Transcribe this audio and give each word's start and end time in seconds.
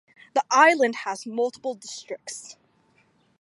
The 0.33 0.43
island 0.49 0.95
has 1.05 1.27
multiple 1.27 1.75
districts. 1.75 2.57